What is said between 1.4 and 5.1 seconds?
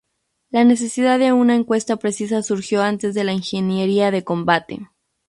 encuesta precisa surgió antes de la ingeniería de combate.